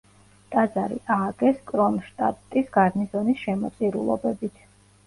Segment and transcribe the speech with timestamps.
[0.53, 4.69] ტაძარი ააგეს კრონშტადტის გარნიზონის შემოწირულობებით.